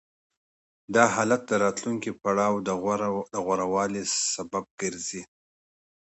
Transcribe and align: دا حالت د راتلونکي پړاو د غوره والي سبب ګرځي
دا 0.95 1.03
حالت 1.15 1.41
د 1.47 1.51
راتلونکي 1.65 2.11
پړاو 2.21 2.53
د 3.33 3.39
غوره 3.45 3.65
والي 3.73 4.03
سبب 4.33 4.65
ګرځي 4.81 5.21